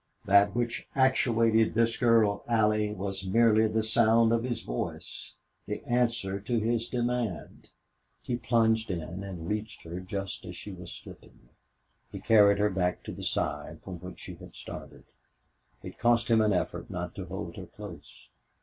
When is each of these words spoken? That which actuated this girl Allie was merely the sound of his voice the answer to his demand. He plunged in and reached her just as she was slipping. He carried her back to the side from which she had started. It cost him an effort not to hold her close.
That 0.25 0.55
which 0.55 0.87
actuated 0.95 1.75
this 1.75 1.95
girl 1.95 2.43
Allie 2.47 2.91
was 2.91 3.23
merely 3.23 3.67
the 3.67 3.83
sound 3.83 4.31
of 4.33 4.43
his 4.43 4.63
voice 4.63 5.35
the 5.65 5.83
answer 5.85 6.39
to 6.39 6.59
his 6.59 6.87
demand. 6.87 7.69
He 8.23 8.35
plunged 8.37 8.89
in 8.89 9.23
and 9.23 9.47
reached 9.47 9.83
her 9.83 9.99
just 9.99 10.43
as 10.45 10.55
she 10.55 10.71
was 10.71 10.91
slipping. 10.91 11.49
He 12.11 12.19
carried 12.19 12.57
her 12.57 12.71
back 12.71 13.03
to 13.03 13.11
the 13.11 13.23
side 13.23 13.83
from 13.83 13.99
which 13.99 14.21
she 14.21 14.33
had 14.33 14.55
started. 14.55 15.03
It 15.83 15.99
cost 15.99 16.31
him 16.31 16.41
an 16.41 16.51
effort 16.51 16.89
not 16.89 17.13
to 17.13 17.25
hold 17.25 17.55
her 17.57 17.67
close. 17.67 18.29